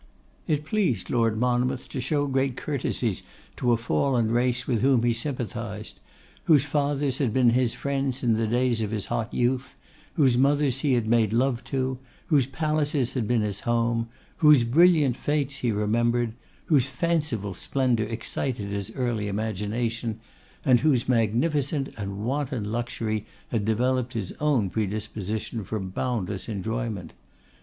[0.47, 3.21] It pleased Lord Monmouth to show great courtesies
[3.57, 5.99] to a fallen race with whom he sympathised;
[6.45, 9.75] whose fathers had been his friends in the days of his hot youth;
[10.15, 15.15] whose mothers he had made love to; whose palaces had been his home; whose brilliant
[15.15, 16.33] fêtes he remembered;
[16.65, 20.19] whose fanciful splendour excited his early imagination;
[20.65, 27.13] and whose magnificent and wanton luxury had developed his own predisposition for boundless enjoyment.